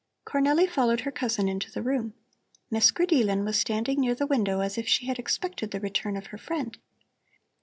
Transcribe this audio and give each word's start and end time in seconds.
Cornelli 0.25 0.67
followed 0.67 1.01
her 1.01 1.11
cousin 1.11 1.47
into 1.47 1.69
the 1.71 1.83
room. 1.83 2.15
Miss 2.71 2.89
Grideelen 2.89 3.45
was 3.45 3.59
standing 3.59 4.01
near 4.01 4.15
the 4.15 4.25
window 4.25 4.61
as 4.61 4.75
if 4.79 4.87
she 4.87 5.05
had 5.05 5.19
expected 5.19 5.69
the 5.69 5.79
return 5.79 6.17
of 6.17 6.25
her 6.33 6.39
friend. 6.39 6.75